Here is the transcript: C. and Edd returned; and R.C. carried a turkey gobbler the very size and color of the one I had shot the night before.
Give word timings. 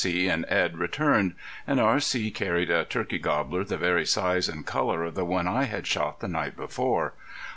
C. 0.03 0.27
and 0.27 0.45
Edd 0.49 0.79
returned; 0.79 1.35
and 1.67 1.79
R.C. 1.79 2.31
carried 2.31 2.71
a 2.71 2.85
turkey 2.85 3.19
gobbler 3.19 3.63
the 3.63 3.77
very 3.77 4.03
size 4.03 4.49
and 4.49 4.65
color 4.65 5.03
of 5.03 5.13
the 5.13 5.23
one 5.25 5.47
I 5.47 5.65
had 5.65 5.85
shot 5.85 6.21
the 6.21 6.27
night 6.27 6.55
before. 6.57 7.13